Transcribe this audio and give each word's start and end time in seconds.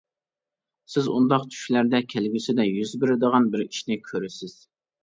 سىز 0.93 1.09
ئۇنداق 1.15 1.45
چۈشلەردە 1.51 2.01
كەلگۈسىدە 2.15 2.67
يۈز 2.71 2.99
بېرىدىغان 3.05 3.51
بىر 3.55 3.69
ئىشنى 3.69 4.05
كۆرىسىز. 4.11 4.63